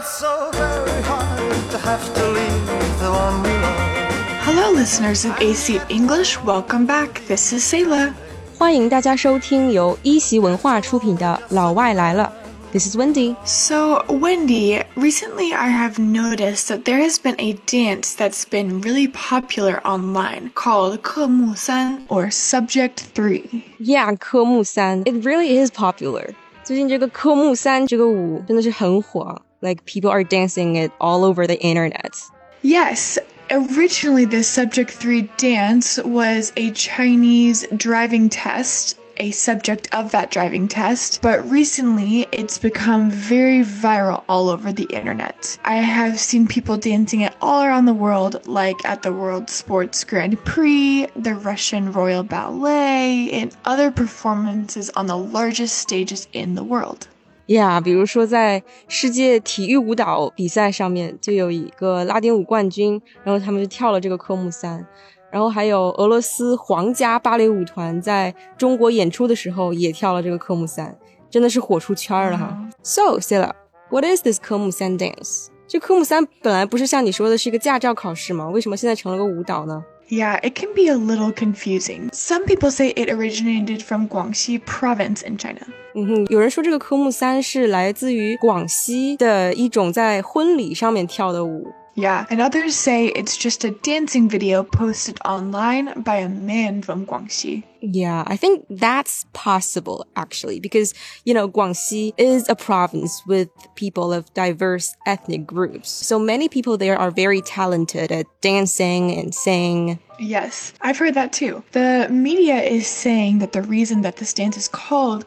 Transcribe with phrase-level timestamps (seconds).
[0.00, 4.44] it's so very hard to have to leave the one we love.
[4.48, 6.38] Hello, listeners of AC English.
[6.42, 7.20] Welcome back.
[7.28, 8.14] This is Selah.
[8.56, 12.32] 欢迎大家收听由一席文化出品的《老外来了》。
[12.72, 13.36] This is Wendi.
[13.44, 19.08] So, Wendi, recently I have noticed that there has been a dance that's been really
[19.12, 23.42] popular online called 科目三 or Subject 3.
[23.78, 25.02] Yeah, 科目三.
[25.02, 26.30] It really is popular.
[26.64, 29.42] 最近这个科目三这个舞真的是很火。
[29.62, 32.16] ，like people are dancing it all over the internet.
[32.62, 33.18] Yes,
[33.50, 40.66] originally the Subject 3 dance was a Chinese driving test a subject of that driving
[40.66, 45.58] test, but recently it's become very viral all over the internet.
[45.62, 50.04] I have seen people dancing it all around the world, like at the World Sports
[50.04, 56.64] Grand Prix, the Russian Royal Ballet, and other performances on the largest stages in the
[56.64, 57.06] world.
[57.50, 64.86] Yeah，比如说在世界体育舞蹈比赛上面，就有一个拉丁舞冠军，然后他们就跳了这个科目三。
[65.32, 70.96] 然后还有俄罗斯皇家芭蕾舞团在中国演出的时候也跳了这个科目三，
[71.28, 72.56] 真的是火出圈了哈。
[72.84, 73.50] So, Sila,
[73.90, 75.48] what is this 科目三 dance？
[75.66, 78.48] 这科目三本来不是像你说的是一个驾照考试吗？
[78.48, 82.09] 为什么现在成了个舞蹈呢 ？Yeah, it can be a little confusing.
[82.13, 85.61] Some people say it originated from Guangxi province in China.
[85.95, 91.73] 嗯哼，有人说这个科目三是来自于广西的一种在婚礼上面跳的舞。
[91.95, 97.63] yeah, and others say it's just a dancing video posted online by a man from Guangxi.
[97.80, 104.12] Yeah, I think that's possible actually because, you know, Guangxi is a province with people
[104.12, 105.88] of diverse ethnic groups.
[105.88, 109.98] So many people there are very talented at dancing and singing.
[110.20, 111.64] Yes, I've heard that too.
[111.72, 115.24] The media is saying that the reason that this dance is called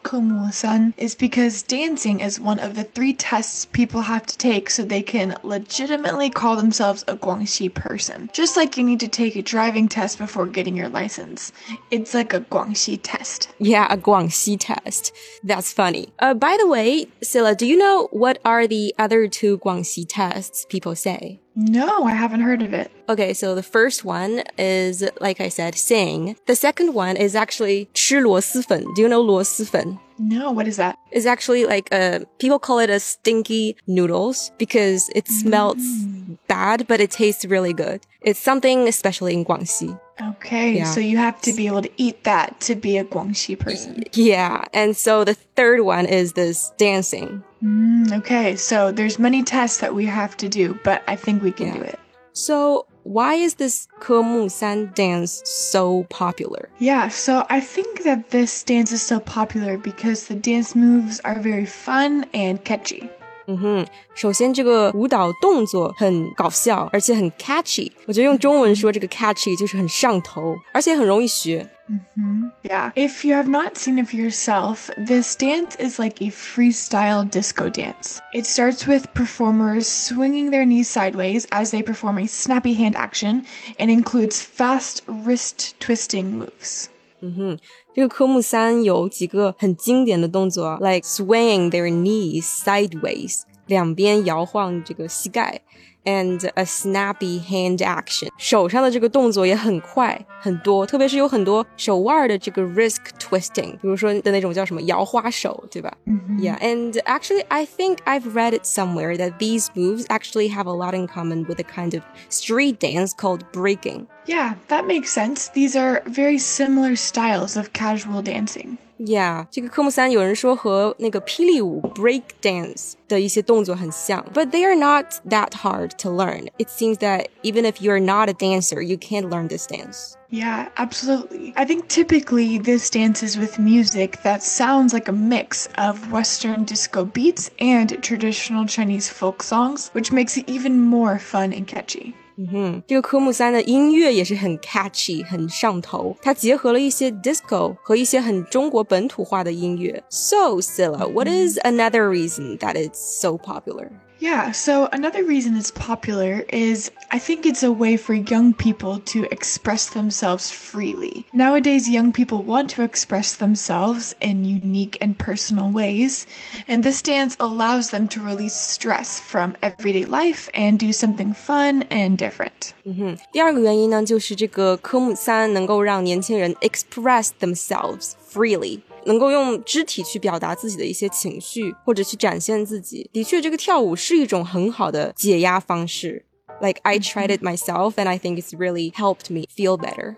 [0.52, 4.84] San is because dancing is one of the three tests people have to take so
[4.84, 8.30] they can legitimately call themselves a Guangxi person.
[8.32, 11.50] Just like you need to take a driving test before getting your license.
[11.90, 13.48] It's like a Guangxi test.
[13.58, 15.12] Yeah, a Guangxi test.
[15.42, 16.08] That's funny.
[16.18, 20.66] Uh, by the way, Selah, do you know what are the other two Guangxi tests
[20.68, 21.40] people say?
[21.55, 22.91] No, I haven't heard of it.
[23.09, 26.37] Okay, so the first one is, like I said, sing.
[26.47, 28.85] The second one is actually 吃螺蛳粉.
[28.95, 29.99] Do you know 螺蛳粉?
[30.19, 30.97] No, what is that?
[31.11, 36.37] It's actually like a, uh, people call it a stinky noodles because it smells mm.
[36.47, 38.01] bad, but it tastes really good.
[38.21, 39.97] It's something especially in Guangxi.
[40.21, 40.83] Okay, yeah.
[40.83, 44.03] so you have to be able to eat that to be a Guangxi person.
[44.11, 47.41] Yeah, and so the third one is this dancing.
[47.64, 51.50] Mm, okay, so there's many tests that we have to do, but I think we
[51.50, 51.74] can yeah.
[51.74, 51.98] do it.
[52.34, 56.68] So why is this Ke San dance so popular?
[56.78, 61.38] Yeah, so I think that this dance is so popular because the dance moves are
[61.38, 63.08] very fun and catchy.
[63.51, 67.91] 嗯哼，首先这个舞蹈动作很搞笑，而且很 catchy。
[68.05, 71.67] 我觉得用中文说这个 catchy 就是很上头，而且很容易学。
[71.89, 72.51] Mm-hmm.
[72.61, 72.91] Yeah.
[72.93, 77.67] If you have not seen it for yourself, this dance is like a freestyle disco
[77.71, 78.19] dance.
[78.31, 83.47] It starts with performers swinging their knees sideways as they perform a snappy hand action
[83.79, 86.89] and includes fast wrist twisting moves.
[87.23, 87.57] 嗯哼，
[87.93, 95.61] 这个科目三有几个很经典的动作，like swaying their knees sideways，两边摇晃这个膝盖。
[96.05, 106.57] and a snappy hand action，手上的这个动作也很快很多，特别是有很多手腕的这个 wrist twisting，比如说的那种叫什么摇花手，对吧、mm hmm.
[106.59, 110.95] and actually I think I've read it somewhere that these moves actually have a lot
[110.95, 114.07] in common with a kind of street dance called breaking.
[114.25, 115.49] Yeah, that makes sense.
[115.53, 118.77] These are very similar styles of casual dancing.
[119.01, 126.49] Yeah，这个科目三有人说和那个霹雳舞 break dance 的一些动作很像，but they are not that hard to learn.
[126.57, 130.15] It seems that even if you're not a dancer, you can learn this dance.
[130.29, 131.53] Yeah, absolutely.
[131.55, 137.05] I think typically this dances with music that sounds like a mix of Western disco
[137.05, 142.13] beats and traditional Chinese folk songs, which makes it even more fun and catchy.
[142.36, 146.16] 嗯哼，这个科目三的音乐也是很 catchy，很上头。
[146.20, 150.02] 它结合了一些 disco 和一些很中国本土化的音乐。
[150.10, 153.88] So, Silla, what is another reason that it's so popular?
[154.23, 158.99] Yeah, so another reason it's popular is I think it's a way for young people
[159.05, 161.25] to express themselves freely.
[161.31, 166.27] Nowadays, young people want to express themselves in unique and personal ways,
[166.67, 171.83] and this dance allows them to release stress from everyday life and do something fun
[171.89, 172.73] and different.
[172.83, 178.79] 嗯哼，第二个原因呢，就是这个科目三能够让年轻人 express themselves freely。
[179.05, 183.09] 能够用肢体去表达自己的一些情绪，或者去展现自己。
[183.13, 186.25] 的确，这个跳舞是一种很好的解压方式。
[186.61, 190.15] Like I tried it myself, and I think it's really helped me feel better.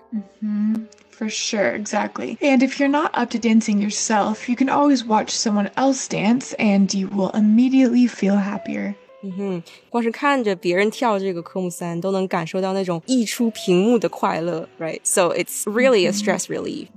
[1.11, 2.37] For sure, exactly.
[2.39, 6.55] And if you're not up to dancing yourself, you can always watch someone else dance
[6.57, 8.95] and you will immediately feel happier.
[9.23, 14.99] 嗯哼，光是看着别人跳这个科目三，都能感受到那种溢出屏幕的快乐，right?
[15.03, 16.87] So it's really a stress relief.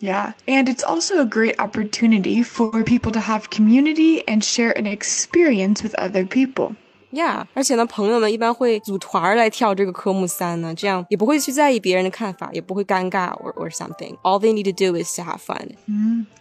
[0.00, 0.32] Yeah.
[0.46, 5.82] And it's also a great opportunity for people to have community and share an experience
[5.82, 6.76] with other people.
[7.12, 14.16] Yeah，而且呢，朋友们一般会组团儿来跳这个科目三呢，这样也不会去在意别人的看法，也不会尴尬 or or something.
[14.22, 15.76] All they need to do is to have fun.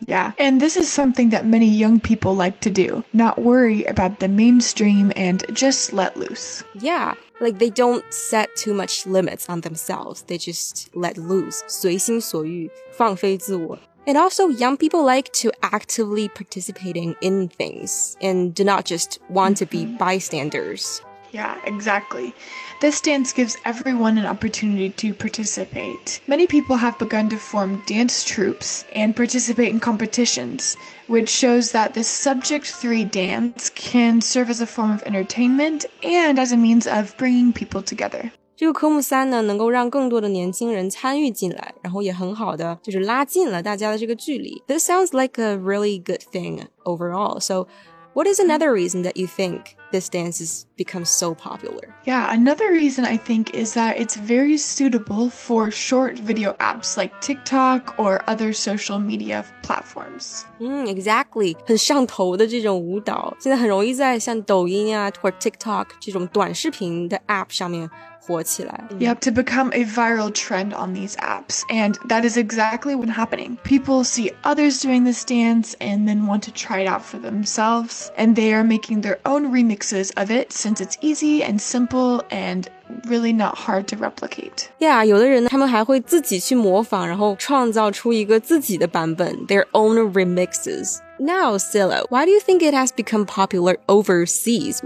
[0.08, 0.34] Yeah.
[0.38, 3.04] And this is something that many young people like to do.
[3.12, 6.64] Not worry about the mainstream and just let loose.
[6.74, 10.24] Yeah, like they don't set too much limits on themselves.
[10.28, 13.78] They just let loose, 随心所欲，放飞自我。
[14.07, 19.59] And also, young people like to actively participating in things and do not just want
[19.59, 19.97] to be mm-hmm.
[19.97, 21.03] bystanders.
[21.33, 22.35] Yeah, exactly.
[22.81, 26.21] This dance gives everyone an opportunity to participate.
[26.27, 30.77] Many people have begun to form dance troupes and participate in competitions,
[31.07, 36.39] which shows that this subject 3 dance can serve as a form of entertainment and
[36.39, 38.33] as a means of bringing people together.
[38.60, 44.64] 这个科目三呢，能够让更多的年轻人参与进来，然后也很好的就是拉近了大家的这个距离。
[44.66, 47.42] This sounds like a really good thing overall.
[47.42, 47.68] So,
[48.14, 51.90] what is another reason that you think this dance has become so popular?
[52.06, 57.12] Yeah, another reason I think is that it's very suitable for short video apps like
[57.20, 60.44] TikTok or other social media platforms.
[60.60, 67.90] 嗯，exactly，很上头的这种舞蹈，现在很容易在像抖音啊或 TikTok 这种短视频的 app 上面
[68.20, 68.84] 火起来。
[69.00, 71.62] Yep, to become a viral trend on these apps.
[71.70, 73.58] And that is exactly what's happening.
[73.64, 78.10] People see others doing this dance and then want to try it out for themselves.
[78.18, 82.68] And they are making their own remixes of it since it's easy and simple and
[83.08, 84.70] really not hard to replicate.
[84.80, 90.98] Yeah，有的人呢，他们还会自己去模仿，然后创造出一个自己的版本，their own remixes。
[91.21, 94.81] now, Selah, why do you think it has become popular overseas?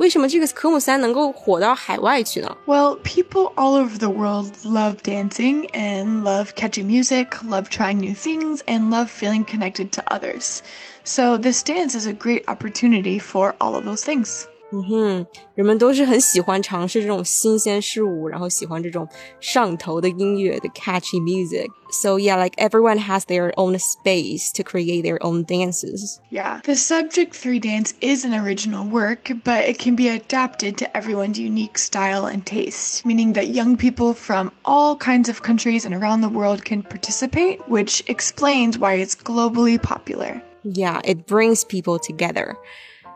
[2.67, 8.15] Well, people all over the world love dancing and love catchy music, love trying new
[8.15, 10.63] things, and love feeling connected to others.
[11.05, 14.49] So this dance is a great opportunity for all of those things.
[14.74, 15.26] 嗯哼，
[15.56, 19.08] 人们都是很喜欢尝试这种新鲜事物，然后喜欢这种
[19.40, 21.66] 上头的音乐的 catchy music.
[21.92, 26.20] So yeah, like everyone has their own space to create their own dances.
[26.30, 26.62] Yeah.
[26.62, 31.40] The Subject 3 dance is an original work, but it can be adapted to everyone's
[31.40, 36.22] unique style and taste, meaning that young people from all kinds of countries and around
[36.22, 40.44] the world can participate, which explains why it's globally popular.
[40.62, 42.56] Yeah, it brings people together.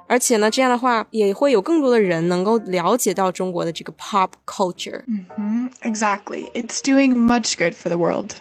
[0.08, 5.04] 而且呢，这样的话也会有更多的人能够了解到中国的这个 pop culture。
[5.82, 6.52] Exactly.
[6.54, 8.36] It's doing much good for the world.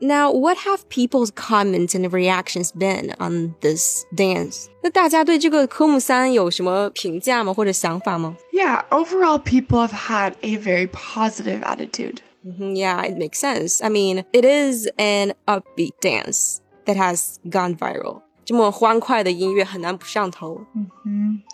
[0.00, 4.66] Now, what have people's comments and reactions been on this dance?
[4.82, 7.54] 那大家对这个科目三有什么评价吗？
[7.54, 8.36] 或者想法吗？
[8.52, 12.16] Yeah, overall, people have had a very positive attitude.
[12.44, 13.80] Mhm, Yeah, it makes sense.
[13.84, 18.22] I mean, it is an upbeat dance that has gone viral.
[18.45, 20.61] 这么欢快的音乐很难不上头。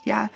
[0.05, 0.29] Yeah.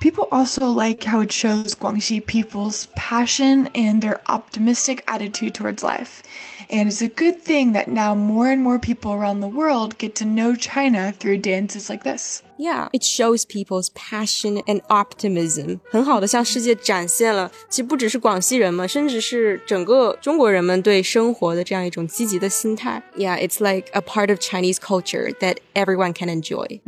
[0.00, 6.22] People also like how it shows Guangxi people's passion and their optimistic attitude towards life.
[6.70, 10.14] And it's a good thing that now more and more people around the world get
[10.16, 12.42] to know China through dances like this.
[12.56, 15.80] Yeah, it shows people's passion and optimism.
[15.90, 23.02] 很好的向世界展现了，其实不只是广西人嘛，甚至是整个中国人们对生活的这样一种积极的心态。
[23.16, 26.80] Yeah, it's like a part of Chinese culture that everyone can enjoy.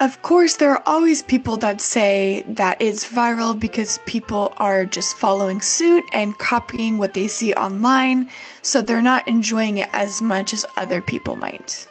[0.00, 5.16] Of course, there are always people that say that it's viral because people are just
[5.16, 8.28] following suit and copying what they see online,
[8.62, 11.86] so they're not enjoying it as much as other people might.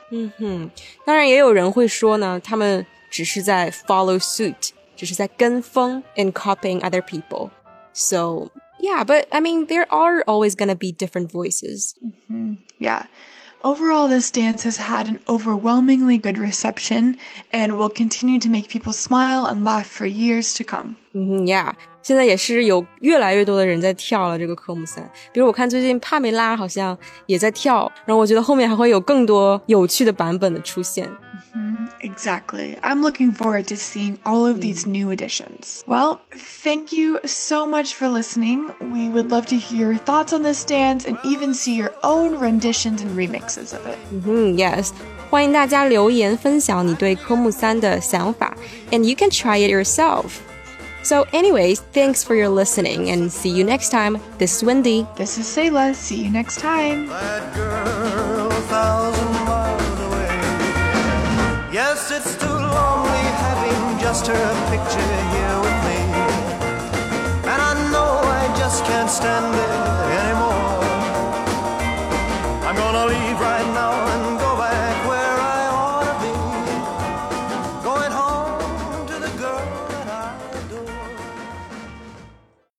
[1.05, 7.49] 当然，也有人会说呢，他们只是在 follow suit，只是在跟风 and copying other people.
[7.93, 11.95] So yeah, but I mean, there are always gonna be different voices.
[12.77, 13.05] Yeah.
[13.62, 17.18] Overall, this dance has had an overwhelmingly good reception
[17.52, 20.96] and will continue to make people smile and laugh for years to come.
[21.14, 25.03] Mm-hmm, 嗯哼，Yeah，现在也是有越来越多的人在跳了这个科目三。
[25.31, 31.09] 比如我看最近帕梅拉好像也在跳，然后我觉得后面还会有更多有趣的版本的出现。
[32.01, 32.77] Exactly.
[32.81, 35.81] I'm looking forward to seeing all of these new additions.
[35.87, 36.19] Well,
[36.63, 38.69] thank you so much for listening.
[38.79, 42.37] We would love to hear your thoughts on this dance and even see your own
[42.37, 43.97] renditions and remixes of it.
[44.11, 44.89] 嗯哼，Yes。
[45.31, 48.55] 欢迎大家留言分享你对科目三的想法，
[48.91, 50.25] and you can try it yourself.
[51.02, 54.18] So, anyways, thanks for your listening and see you next time.
[54.38, 55.06] This is Wendi.
[55.16, 55.94] This is Selah.
[55.94, 57.06] See you next time.
[57.08, 60.28] That girl a thousand miles away.
[61.72, 65.00] Yes, it's too lonely having just her picture
[65.32, 65.59] here